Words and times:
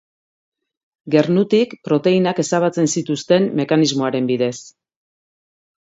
Gernutik 1.15 1.75
proteinak 1.89 2.43
ezabatzen 2.47 2.91
zituzten 2.97 3.49
mekanismoaren 3.63 4.35
bidez. 4.35 4.55